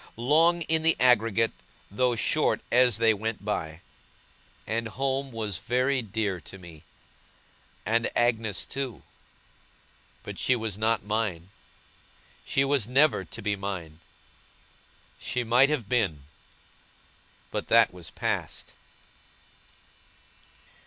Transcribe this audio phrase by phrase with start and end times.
[0.17, 1.51] Long in the aggregate,
[1.91, 3.81] though short as they went by.
[4.65, 6.81] And home was very dear to me,
[7.85, 9.03] and Agnes too
[10.23, 11.51] but she was not mine
[12.43, 13.99] she was never to be mine.
[15.19, 16.23] She might have been,
[17.51, 18.73] but that was past!